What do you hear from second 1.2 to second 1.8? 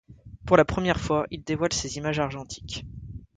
il dévoile